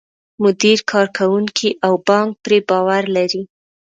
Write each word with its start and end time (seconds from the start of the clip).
مدیر، 0.43 0.79
کارکوونکي 0.91 1.69
او 1.85 1.93
بانک 2.07 2.31
پرې 2.43 2.57
باور 2.69 3.03
لري. 3.15 3.41